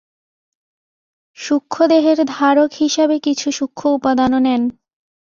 [1.37, 4.61] সূক্ষ্ম-দেহের ধারক হিসাবে কিছু সূক্ষ্ম উপাদানও নেন।